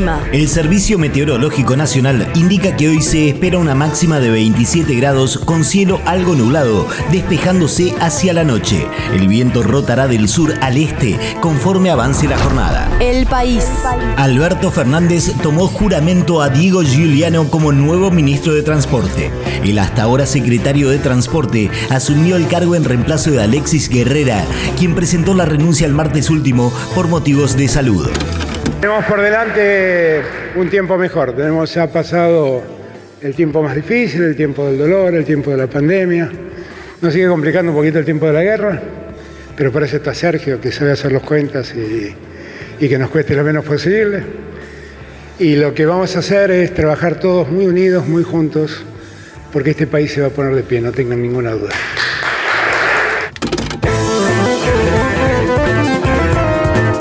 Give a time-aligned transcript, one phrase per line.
[0.00, 0.22] El clima.
[0.32, 5.64] El Servicio Meteorológico Nacional indica que hoy se espera una máxima de 27 grados con
[5.64, 8.86] cielo algo nublado, despejándose hacia la noche.
[9.12, 12.90] El viento rotará del sur al este conforme avance la jornada.
[13.00, 13.66] El país.
[14.16, 19.30] Alberto Fernández tomó juramento a Diego Giuliano como nuevo ministro de Transporte.
[19.64, 24.44] El hasta ahora secretario de Transporte asumió el cargo en reemplazo de Alexis Guerrera,
[24.78, 28.08] quien presentó la renuncia el martes último por motivos de salud.
[28.80, 30.22] Tenemos por delante
[30.56, 31.36] un tiempo mejor.
[31.36, 32.62] Tenemos ya pasado
[33.20, 36.30] el tiempo más difícil, el tiempo del dolor, el tiempo de la pandemia.
[37.02, 38.80] Nos sigue complicando un poquito el tiempo de la guerra,
[39.54, 42.14] pero por eso está Sergio, que sabe hacer los cuentas y,
[42.82, 44.22] y que nos cueste lo menos posible.
[45.38, 48.82] Y lo que vamos a hacer es trabajar todos muy unidos, muy juntos,
[49.52, 51.74] porque este país se va a poner de pie, no tengan ninguna duda.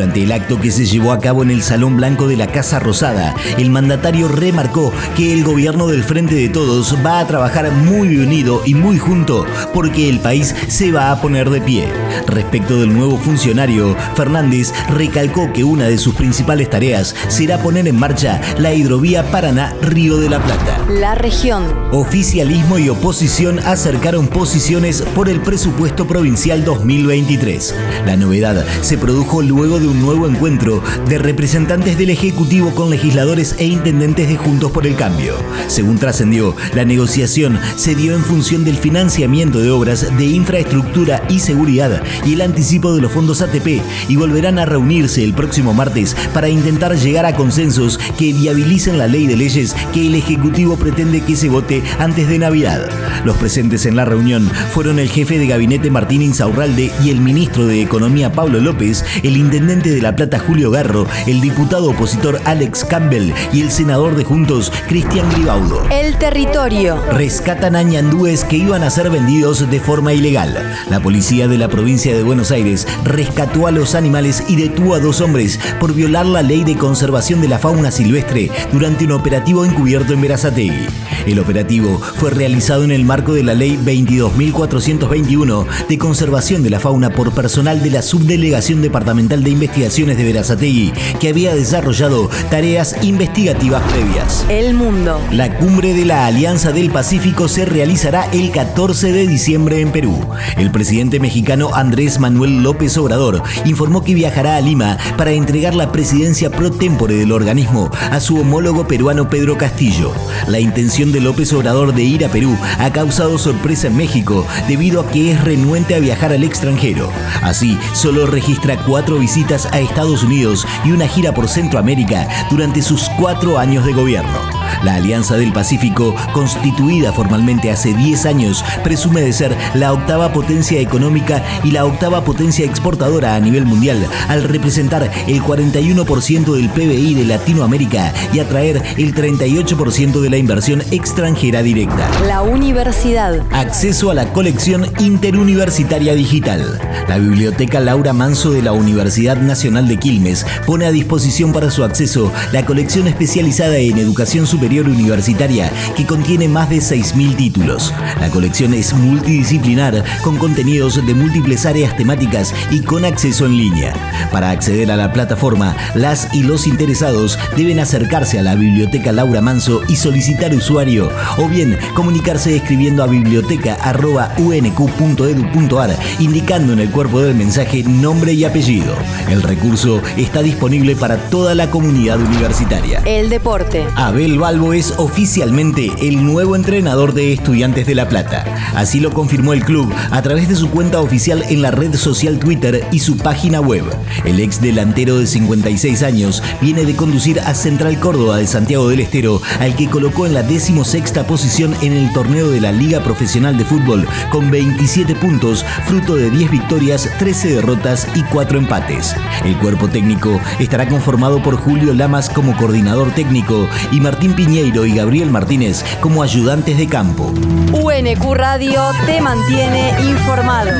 [0.00, 2.78] Durante el acto que se llevó a cabo en el Salón Blanco de la Casa
[2.78, 8.16] Rosada, el mandatario remarcó que el gobierno del Frente de Todos va a trabajar muy
[8.16, 11.86] unido y muy junto porque el país se va a poner de pie.
[12.26, 17.98] Respecto del nuevo funcionario, Fernández recalcó que una de sus principales tareas será poner en
[17.98, 20.78] marcha la hidrovía Paraná-Río de la Plata.
[20.88, 21.64] La región.
[21.92, 27.74] Oficialismo y oposición acercaron posiciones por el presupuesto provincial 2023.
[28.06, 33.56] La novedad se produjo luego de un nuevo encuentro de representantes del Ejecutivo con legisladores
[33.58, 35.34] e intendentes de Juntos por el Cambio.
[35.66, 41.40] Según trascendió, la negociación se dio en función del financiamiento de obras de infraestructura y
[41.40, 46.16] seguridad y el anticipo de los fondos ATP y volverán a reunirse el próximo martes
[46.32, 51.20] para intentar llegar a consensos que viabilicen la ley de leyes que el Ejecutivo pretende
[51.22, 52.88] que se vote antes de Navidad.
[53.24, 57.66] Los presentes en la reunión fueron el jefe de gabinete Martín Insaurralde y el ministro
[57.66, 62.84] de Economía Pablo López, el intendente de La Plata Julio Garro, el diputado opositor Alex
[62.84, 65.82] Campbell y el senador de Juntos Cristian Gribaudo.
[65.90, 67.00] El territorio.
[67.12, 70.56] Rescatan a ñandúes que iban a ser vendidos de forma ilegal.
[70.90, 75.00] La policía de la provincia de Buenos Aires rescató a los animales y detuvo a
[75.00, 79.64] dos hombres por violar la ley de conservación de la fauna silvestre durante un operativo
[79.64, 80.86] encubierto en Verazategui.
[81.26, 86.80] El operativo fue realizado en el marco de la ley 22.421 de conservación de la
[86.80, 92.96] fauna por personal de la Subdelegación Departamental de Investigaciones de Verazategui, que había desarrollado tareas
[93.04, 94.44] investigativas previas.
[94.48, 95.20] El mundo.
[95.30, 100.18] La cumbre de la Alianza del Pacífico se realizará el 14 de diciembre en Perú.
[100.56, 105.92] El presidente mexicano Andrés Manuel López Obrador informó que viajará a Lima para entregar la
[105.92, 110.12] presidencia pro tempore del organismo a su homólogo peruano Pedro Castillo.
[110.48, 115.00] La intención de López Obrador de ir a Perú ha causado sorpresa en México debido
[115.00, 117.08] a que es renuente a viajar al extranjero.
[117.40, 123.08] Así, solo registra cuatro visitas a Estados Unidos y una gira por Centroamérica durante sus
[123.18, 124.59] cuatro años de gobierno.
[124.82, 130.80] La Alianza del Pacífico, constituida formalmente hace 10 años, presume de ser la octava potencia
[130.80, 137.14] económica y la octava potencia exportadora a nivel mundial, al representar el 41% del PBI
[137.14, 142.08] de Latinoamérica y atraer el 38% de la inversión extranjera directa.
[142.26, 143.42] La universidad.
[143.52, 146.78] Acceso a la colección interuniversitaria digital.
[147.08, 151.82] La Biblioteca Laura Manso de la Universidad Nacional de Quilmes pone a disposición para su
[151.82, 157.94] acceso la colección especializada en educación superior universitaria que contiene más de 6.000 títulos.
[158.20, 163.92] La colección es multidisciplinar con contenidos de múltiples áreas temáticas y con acceso en línea.
[164.30, 169.40] Para acceder a la plataforma, las y los interesados deben acercarse a la Biblioteca Laura
[169.40, 171.08] Manso y solicitar usuario
[171.38, 178.92] o bien comunicarse escribiendo a biblioteca.unq.edu.ar indicando en el cuerpo del mensaje nombre y apellido.
[179.28, 183.00] El recurso está disponible para toda la comunidad universitaria.
[183.04, 183.86] El deporte.
[183.96, 188.44] Abel Balbo es oficialmente el nuevo entrenador de Estudiantes de La Plata.
[188.74, 192.40] Así lo confirmó el club a través de su cuenta oficial en la red social
[192.40, 193.84] Twitter y su página web.
[194.24, 198.98] El ex delantero de 56 años viene de conducir a Central Córdoba de Santiago del
[198.98, 203.56] Estero, al que colocó en la decimosexta posición en el torneo de la Liga Profesional
[203.56, 209.14] de Fútbol, con 27 puntos, fruto de 10 victorias, 13 derrotas y 4 empates.
[209.44, 214.94] El cuerpo técnico estará conformado por Julio Lamas como coordinador técnico y Martín Piñeiro y
[214.94, 217.32] Gabriel Martínez como ayudantes de campo.
[217.72, 220.70] UNQ Radio te mantiene informado.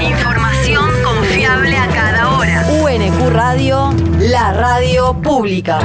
[0.00, 2.66] Información confiable a cada hora.
[2.82, 5.80] UNQ Radio, la radio pública.